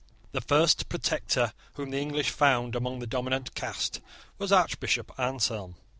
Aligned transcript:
The 0.31 0.41
first 0.41 0.89
protector 0.89 1.53
whom 1.73 1.91
the 1.91 1.99
English 1.99 2.31
found 2.31 2.75
among 2.75 2.97
the 2.97 3.05
dominant 3.05 3.53
caste 3.53 4.01
was 4.39 4.51
Archbishop 4.51 5.11
Anselm. 5.19 5.75